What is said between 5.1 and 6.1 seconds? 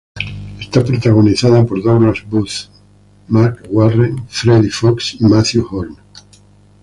y Mathew Horne.